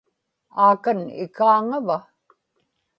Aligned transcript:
aakan 0.65 0.99
ikaaŋava 1.23 1.97